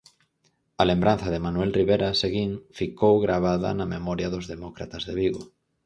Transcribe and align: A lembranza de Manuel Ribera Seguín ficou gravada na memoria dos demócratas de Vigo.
A 0.81 0.83
lembranza 0.91 1.27
de 1.33 1.41
Manuel 1.45 1.71
Ribera 1.79 2.09
Seguín 2.21 2.51
ficou 2.79 3.13
gravada 3.25 3.69
na 3.79 3.89
memoria 3.95 4.31
dos 4.33 4.45
demócratas 4.53 5.03
de 5.07 5.13
Vigo. 5.19 5.41